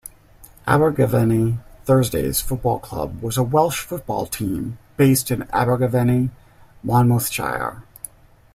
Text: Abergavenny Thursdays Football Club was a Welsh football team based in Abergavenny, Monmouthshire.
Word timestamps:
Abergavenny 0.65 1.59
Thursdays 1.85 2.41
Football 2.41 2.79
Club 2.79 3.21
was 3.21 3.37
a 3.37 3.43
Welsh 3.43 3.81
football 3.81 4.25
team 4.25 4.79
based 4.97 5.29
in 5.29 5.43
Abergavenny, 5.53 6.31
Monmouthshire. 6.81 7.83